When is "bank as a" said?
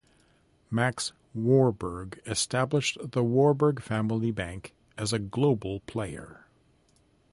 4.31-5.19